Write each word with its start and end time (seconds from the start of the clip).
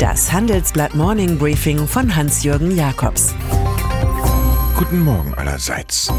Das 0.00 0.32
Handelsblatt 0.32 0.94
Morning 0.94 1.36
Briefing 1.36 1.86
von 1.86 2.16
Hans-Jürgen 2.16 2.74
Jakobs. 2.74 3.34
Guten 4.78 5.04
Morgen 5.04 5.34
allerseits. 5.34 6.10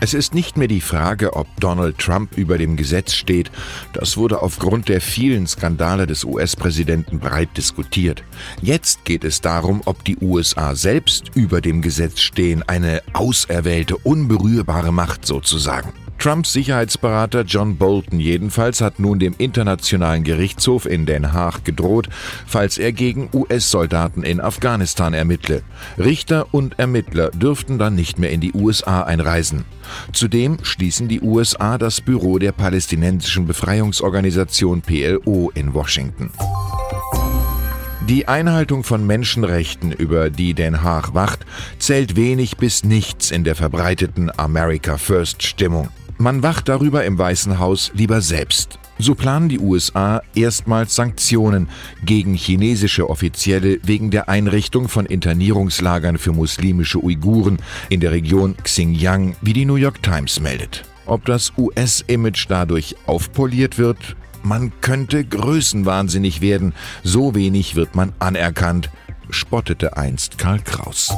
Es 0.00 0.14
ist 0.14 0.32
nicht 0.32 0.56
mehr 0.56 0.66
die 0.66 0.80
Frage, 0.80 1.34
ob 1.34 1.46
Donald 1.60 1.98
Trump 1.98 2.38
über 2.38 2.56
dem 2.56 2.78
Gesetz 2.78 3.12
steht. 3.12 3.50
Das 3.92 4.16
wurde 4.16 4.40
aufgrund 4.40 4.88
der 4.88 5.02
vielen 5.02 5.46
Skandale 5.46 6.06
des 6.06 6.24
US-Präsidenten 6.24 7.18
breit 7.18 7.50
diskutiert. 7.54 8.24
Jetzt 8.62 9.04
geht 9.04 9.24
es 9.24 9.42
darum, 9.42 9.82
ob 9.84 10.02
die 10.06 10.16
USA 10.16 10.74
selbst 10.74 11.32
über 11.34 11.60
dem 11.60 11.82
Gesetz 11.82 12.20
stehen, 12.20 12.62
eine 12.66 13.02
auserwählte, 13.12 13.98
unberührbare 13.98 14.90
Macht 14.90 15.26
sozusagen. 15.26 15.92
Trumps 16.20 16.52
Sicherheitsberater 16.52 17.44
John 17.44 17.78
Bolton 17.78 18.20
jedenfalls 18.20 18.82
hat 18.82 18.98
nun 18.98 19.18
dem 19.18 19.34
Internationalen 19.38 20.22
Gerichtshof 20.22 20.84
in 20.84 21.06
Den 21.06 21.32
Haag 21.32 21.64
gedroht, 21.64 22.10
falls 22.46 22.76
er 22.76 22.92
gegen 22.92 23.30
US-Soldaten 23.32 24.22
in 24.22 24.38
Afghanistan 24.38 25.14
ermittle. 25.14 25.62
Richter 25.96 26.52
und 26.52 26.78
Ermittler 26.78 27.30
dürften 27.30 27.78
dann 27.78 27.94
nicht 27.94 28.18
mehr 28.18 28.32
in 28.32 28.42
die 28.42 28.52
USA 28.52 29.00
einreisen. 29.00 29.64
Zudem 30.12 30.58
schließen 30.62 31.08
die 31.08 31.22
USA 31.22 31.78
das 31.78 32.02
Büro 32.02 32.38
der 32.38 32.52
palästinensischen 32.52 33.46
Befreiungsorganisation 33.46 34.82
PLO 34.82 35.50
in 35.54 35.72
Washington. 35.72 36.30
Die 38.06 38.28
Einhaltung 38.28 38.84
von 38.84 39.06
Menschenrechten, 39.06 39.90
über 39.90 40.28
die 40.28 40.52
Den 40.52 40.82
Haag 40.82 41.14
wacht, 41.14 41.46
zählt 41.78 42.14
wenig 42.14 42.58
bis 42.58 42.84
nichts 42.84 43.30
in 43.30 43.42
der 43.44 43.54
verbreiteten 43.54 44.30
America 44.36 44.98
First 44.98 45.44
Stimmung. 45.44 45.88
Man 46.20 46.42
wacht 46.42 46.68
darüber 46.68 47.02
im 47.06 47.16
Weißen 47.16 47.58
Haus 47.58 47.92
lieber 47.94 48.20
selbst. 48.20 48.78
So 48.98 49.14
planen 49.14 49.48
die 49.48 49.58
USA 49.58 50.20
erstmals 50.34 50.94
Sanktionen 50.94 51.70
gegen 52.04 52.34
chinesische 52.34 53.08
Offizielle 53.08 53.78
wegen 53.84 54.10
der 54.10 54.28
Einrichtung 54.28 54.88
von 54.88 55.06
Internierungslagern 55.06 56.18
für 56.18 56.32
muslimische 56.32 57.02
Uiguren 57.02 57.56
in 57.88 58.00
der 58.00 58.10
Region 58.10 58.54
Xinjiang, 58.62 59.34
wie 59.40 59.54
die 59.54 59.64
New 59.64 59.76
York 59.76 60.02
Times 60.02 60.40
meldet. 60.40 60.84
Ob 61.06 61.24
das 61.24 61.54
US-Image 61.56 62.44
dadurch 62.50 62.96
aufpoliert 63.06 63.78
wird, 63.78 64.14
man 64.42 64.72
könnte 64.82 65.24
größenwahnsinnig 65.24 66.42
werden, 66.42 66.74
so 67.02 67.34
wenig 67.34 67.76
wird 67.76 67.94
man 67.94 68.12
anerkannt, 68.18 68.90
spottete 69.30 69.96
einst 69.96 70.36
Karl 70.36 70.60
Kraus. 70.60 71.10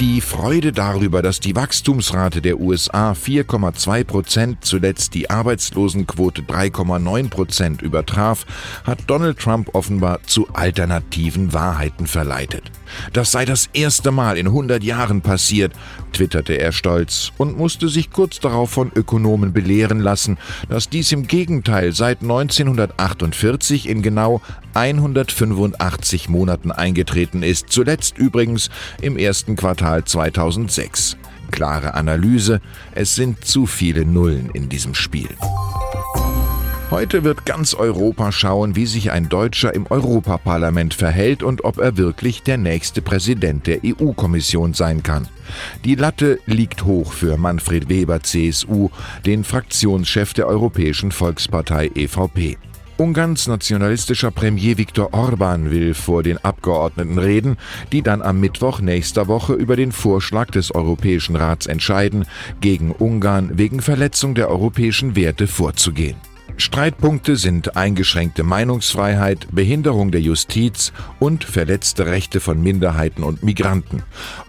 Die 0.00 0.22
Freude 0.22 0.72
darüber, 0.72 1.20
dass 1.20 1.40
die 1.40 1.54
Wachstumsrate 1.54 2.40
der 2.40 2.58
USA 2.58 3.12
4,2 3.12 4.04
Prozent, 4.04 4.64
zuletzt 4.64 5.12
die 5.12 5.28
Arbeitslosenquote 5.28 6.40
3,9 6.40 7.28
Prozent 7.28 7.82
übertraf, 7.82 8.46
hat 8.84 9.00
Donald 9.08 9.38
Trump 9.38 9.74
offenbar 9.74 10.22
zu 10.22 10.48
alternativen 10.54 11.52
Wahrheiten 11.52 12.06
verleitet. 12.06 12.72
Das 13.12 13.30
sei 13.30 13.44
das 13.44 13.68
erste 13.72 14.10
Mal 14.10 14.36
in 14.38 14.46
100 14.46 14.82
Jahren 14.82 15.20
passiert, 15.20 15.72
twitterte 16.12 16.54
er 16.54 16.72
stolz 16.72 17.32
und 17.38 17.56
musste 17.56 17.88
sich 17.88 18.10
kurz 18.10 18.40
darauf 18.40 18.70
von 18.70 18.90
Ökonomen 18.94 19.52
belehren 19.52 20.00
lassen, 20.00 20.38
dass 20.68 20.88
dies 20.88 21.12
im 21.12 21.26
Gegenteil 21.26 21.92
seit 21.92 22.22
1948 22.22 23.88
in 23.88 24.02
genau 24.02 24.40
185 24.74 26.28
Monaten 26.28 26.72
eingetreten 26.72 27.42
ist, 27.42 27.70
zuletzt 27.70 28.18
übrigens 28.18 28.70
im 29.00 29.16
ersten 29.16 29.56
Quartal 29.56 30.04
2006. 30.04 31.16
Klare 31.50 31.94
Analyse, 31.94 32.60
es 32.94 33.14
sind 33.14 33.44
zu 33.44 33.66
viele 33.66 34.04
Nullen 34.04 34.50
in 34.50 34.68
diesem 34.68 34.94
Spiel. 34.94 35.28
Heute 36.90 37.22
wird 37.22 37.46
ganz 37.46 37.74
Europa 37.74 38.32
schauen, 38.32 38.74
wie 38.74 38.84
sich 38.84 39.12
ein 39.12 39.28
Deutscher 39.28 39.72
im 39.72 39.86
Europaparlament 39.86 40.92
verhält 40.92 41.44
und 41.44 41.62
ob 41.64 41.78
er 41.78 41.96
wirklich 41.96 42.42
der 42.42 42.58
nächste 42.58 43.00
Präsident 43.00 43.68
der 43.68 43.78
EU-Kommission 43.84 44.74
sein 44.74 45.04
kann. 45.04 45.28
Die 45.84 45.94
Latte 45.94 46.40
liegt 46.46 46.84
hoch 46.84 47.12
für 47.12 47.36
Manfred 47.36 47.88
Weber 47.88 48.24
CSU, 48.24 48.90
den 49.24 49.44
Fraktionschef 49.44 50.34
der 50.34 50.48
Europäischen 50.48 51.12
Volkspartei 51.12 51.92
EVP. 51.94 52.58
Ungarns 52.96 53.46
nationalistischer 53.46 54.32
Premier 54.32 54.76
Viktor 54.76 55.14
Orban 55.14 55.70
will 55.70 55.94
vor 55.94 56.24
den 56.24 56.38
Abgeordneten 56.38 57.18
reden, 57.18 57.56
die 57.92 58.02
dann 58.02 58.20
am 58.20 58.40
Mittwoch 58.40 58.80
nächster 58.80 59.28
Woche 59.28 59.52
über 59.52 59.76
den 59.76 59.92
Vorschlag 59.92 60.50
des 60.50 60.74
Europäischen 60.74 61.36
Rats 61.36 61.66
entscheiden, 61.66 62.26
gegen 62.60 62.90
Ungarn 62.90 63.56
wegen 63.56 63.80
Verletzung 63.80 64.34
der 64.34 64.50
europäischen 64.50 65.14
Werte 65.14 65.46
vorzugehen. 65.46 66.16
Streitpunkte 66.56 67.36
sind 67.36 67.76
eingeschränkte 67.76 68.42
Meinungsfreiheit, 68.42 69.48
Behinderung 69.50 70.10
der 70.10 70.20
Justiz 70.20 70.92
und 71.18 71.44
verletzte 71.44 72.06
Rechte 72.06 72.40
von 72.40 72.62
Minderheiten 72.62 73.22
und 73.22 73.42
Migranten. 73.42 74.02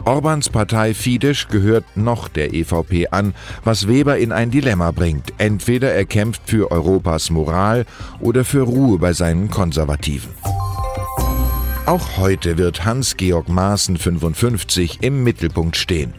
Orbans 0.06 0.50
Partei 0.50 0.94
Fidesz 0.94 1.47
gehört 1.50 1.85
noch 1.95 2.28
der 2.28 2.53
EVP 2.53 3.07
an, 3.12 3.34
was 3.63 3.88
Weber 3.88 4.17
in 4.17 4.31
ein 4.31 4.51
Dilemma 4.51 4.91
bringt. 4.91 5.34
Entweder 5.38 5.94
er 5.94 6.06
kämpft 6.06 6.41
für 6.45 6.72
Europas 6.72 7.29
Moral 7.29 7.85
oder 8.19 8.45
für 8.45 8.62
Ruhe 8.62 8.97
bei 8.97 9.13
seinen 9.13 9.50
Konservativen. 9.50 10.31
Auch 11.85 12.18
heute 12.18 12.57
wird 12.57 12.85
Hans-Georg 12.85 13.50
Maaßen 13.50 13.97
55 13.97 15.00
im 15.01 15.23
Mittelpunkt 15.23 15.75
stehen. 15.75 16.13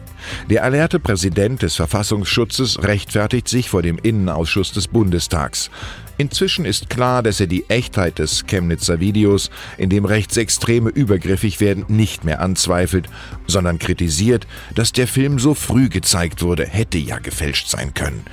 Der 0.49 0.63
alerte 0.63 0.99
Präsident 0.99 1.61
des 1.61 1.75
Verfassungsschutzes 1.75 2.83
rechtfertigt 2.83 3.47
sich 3.47 3.69
vor 3.69 3.81
dem 3.81 3.97
Innenausschuss 3.97 4.71
des 4.71 4.87
Bundestags. 4.87 5.69
Inzwischen 6.17 6.65
ist 6.65 6.89
klar, 6.89 7.23
dass 7.23 7.39
er 7.39 7.47
die 7.47 7.69
Echtheit 7.69 8.19
des 8.19 8.45
Chemnitzer 8.45 8.99
Videos, 8.99 9.49
in 9.77 9.89
dem 9.89 10.05
Rechtsextreme 10.05 10.89
übergriffig 10.89 11.59
werden, 11.59 11.85
nicht 11.87 12.23
mehr 12.23 12.39
anzweifelt, 12.39 13.07
sondern 13.47 13.79
kritisiert, 13.79 14.45
dass 14.75 14.91
der 14.91 15.07
Film 15.07 15.39
so 15.39 15.53
früh 15.53 15.89
gezeigt 15.89 16.43
wurde, 16.43 16.65
hätte 16.65 16.99
ja 16.99 17.17
gefälscht 17.17 17.67
sein 17.67 17.93
können. 17.93 18.23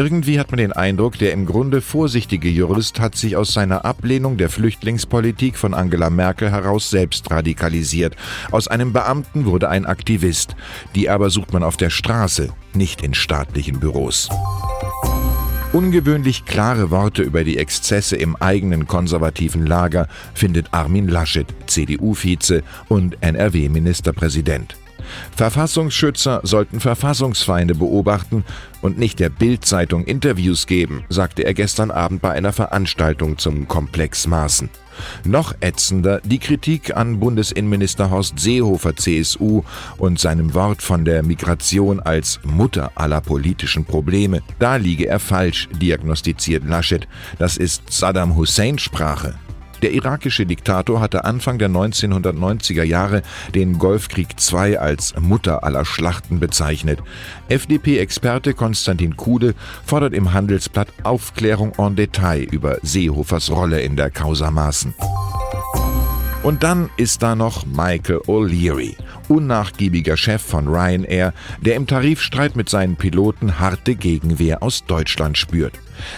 Irgendwie 0.00 0.40
hat 0.40 0.50
man 0.50 0.56
den 0.56 0.72
Eindruck, 0.72 1.18
der 1.18 1.34
im 1.34 1.44
Grunde 1.44 1.82
vorsichtige 1.82 2.48
Jurist 2.48 3.00
hat 3.00 3.16
sich 3.16 3.36
aus 3.36 3.52
seiner 3.52 3.84
Ablehnung 3.84 4.38
der 4.38 4.48
Flüchtlingspolitik 4.48 5.58
von 5.58 5.74
Angela 5.74 6.08
Merkel 6.08 6.50
heraus 6.50 6.88
selbst 6.88 7.30
radikalisiert. 7.30 8.16
Aus 8.50 8.66
einem 8.66 8.94
Beamten 8.94 9.44
wurde 9.44 9.68
ein 9.68 9.84
Aktivist. 9.84 10.56
Die 10.94 11.10
aber 11.10 11.28
sucht 11.28 11.52
man 11.52 11.62
auf 11.62 11.76
der 11.76 11.90
Straße, 11.90 12.48
nicht 12.72 13.02
in 13.02 13.12
staatlichen 13.12 13.78
Büros. 13.78 14.30
Ungewöhnlich 15.74 16.46
klare 16.46 16.90
Worte 16.90 17.20
über 17.20 17.44
die 17.44 17.58
Exzesse 17.58 18.16
im 18.16 18.36
eigenen 18.36 18.86
konservativen 18.86 19.66
Lager 19.66 20.08
findet 20.32 20.72
Armin 20.72 21.08
Laschet, 21.08 21.46
CDU-Vize 21.66 22.62
und 22.88 23.18
NRW-Ministerpräsident. 23.22 24.78
Verfassungsschützer 25.36 26.40
sollten 26.42 26.80
Verfassungsfeinde 26.80 27.74
beobachten 27.74 28.44
und 28.82 28.98
nicht 28.98 29.20
der 29.20 29.28
Bild-Zeitung 29.28 30.04
Interviews 30.04 30.66
geben, 30.66 31.04
sagte 31.08 31.44
er 31.44 31.54
gestern 31.54 31.90
Abend 31.90 32.22
bei 32.22 32.32
einer 32.32 32.52
Veranstaltung 32.52 33.38
zum 33.38 33.68
Komplex 33.68 34.26
Maßen. 34.26 34.70
Noch 35.24 35.54
ätzender 35.60 36.20
die 36.24 36.38
Kritik 36.38 36.96
an 36.96 37.20
Bundesinnenminister 37.20 38.10
Horst 38.10 38.38
Seehofer 38.38 38.96
CSU 38.96 39.62
und 39.98 40.18
seinem 40.18 40.54
Wort 40.54 40.82
von 40.82 41.04
der 41.04 41.22
Migration 41.22 42.00
als 42.00 42.40
Mutter 42.44 42.92
aller 42.94 43.20
politischen 43.20 43.84
Probleme. 43.84 44.42
Da 44.58 44.76
liege 44.76 45.06
er 45.06 45.20
falsch, 45.20 45.68
diagnostiziert 45.80 46.64
Laschet. 46.64 47.06
Das 47.38 47.56
ist 47.56 47.90
Saddam 47.90 48.36
Hussein 48.36 48.78
Sprache. 48.78 49.34
Der 49.82 49.92
irakische 49.92 50.44
Diktator 50.44 51.00
hatte 51.00 51.24
Anfang 51.24 51.58
der 51.58 51.70
1990er 51.70 52.82
Jahre 52.82 53.22
den 53.54 53.78
Golfkrieg 53.78 54.28
II 54.52 54.76
als 54.76 55.14
Mutter 55.18 55.64
aller 55.64 55.84
Schlachten 55.84 56.38
bezeichnet. 56.38 57.00
FDP-Experte 57.48 58.54
Konstantin 58.54 59.16
Kude 59.16 59.54
fordert 59.84 60.12
im 60.12 60.32
Handelsblatt 60.32 60.88
Aufklärung 61.02 61.72
en 61.78 61.96
Detail 61.96 62.42
über 62.42 62.78
Seehofers 62.82 63.50
Rolle 63.50 63.80
in 63.80 63.96
der 63.96 64.10
Causa 64.10 64.50
Maaßen. 64.50 64.94
Und 66.42 66.62
dann 66.62 66.88
ist 66.96 67.22
da 67.22 67.34
noch 67.34 67.66
Michael 67.66 68.20
O'Leary, 68.26 68.96
unnachgiebiger 69.30 70.16
Chef 70.16 70.42
von 70.42 70.68
Ryanair, 70.68 71.32
der 71.60 71.76
im 71.76 71.86
Tarifstreit 71.86 72.56
mit 72.56 72.68
seinen 72.68 72.96
Piloten 72.96 73.58
harte 73.58 73.94
Gegenwehr 73.94 74.62
aus 74.62 74.84
Deutschland 74.84 75.38
spürt. 75.38 75.74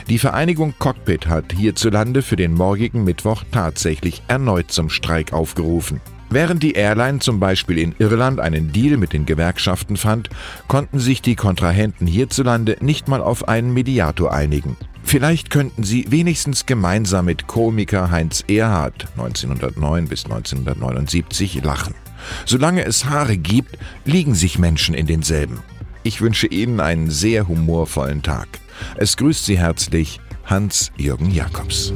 Die 0.08 0.18
Vereinigung 0.18 0.74
Cockpit 0.78 1.26
hat 1.26 1.52
hierzulande 1.52 2.22
für 2.22 2.36
den 2.36 2.54
morgigen 2.54 3.04
Mittwoch 3.04 3.44
tatsächlich 3.52 4.22
erneut 4.28 4.70
zum 4.70 4.88
Streik 4.88 5.32
aufgerufen. 5.32 6.00
Während 6.30 6.62
die 6.62 6.72
Airline 6.72 7.18
zum 7.18 7.40
Beispiel 7.40 7.78
in 7.78 7.94
Irland 7.98 8.40
einen 8.40 8.72
Deal 8.72 8.96
mit 8.96 9.12
den 9.12 9.26
Gewerkschaften 9.26 9.98
fand, 9.98 10.30
konnten 10.66 10.98
sich 10.98 11.20
die 11.20 11.36
Kontrahenten 11.36 12.06
hierzulande 12.06 12.78
nicht 12.80 13.06
mal 13.06 13.20
auf 13.20 13.48
einen 13.48 13.74
Mediator 13.74 14.32
einigen. 14.32 14.78
Vielleicht 15.02 15.50
könnten 15.50 15.84
sie 15.84 16.06
wenigstens 16.08 16.64
gemeinsam 16.64 17.26
mit 17.26 17.48
Komiker 17.48 18.10
Heinz 18.10 18.44
Erhardt 18.48 19.08
1909 19.18 20.08
bis 20.08 20.24
1979 20.24 21.62
lachen. 21.62 21.94
Solange 22.44 22.84
es 22.84 23.04
Haare 23.06 23.36
gibt, 23.36 23.78
liegen 24.04 24.34
sich 24.34 24.58
Menschen 24.58 24.94
in 24.94 25.06
denselben. 25.06 25.62
Ich 26.02 26.20
wünsche 26.20 26.46
Ihnen 26.46 26.80
einen 26.80 27.10
sehr 27.10 27.48
humorvollen 27.48 28.22
Tag. 28.22 28.48
Es 28.96 29.16
grüßt 29.16 29.44
Sie 29.44 29.58
herzlich 29.58 30.20
Hans-Jürgen 30.44 31.30
Jakobs. 31.30 31.92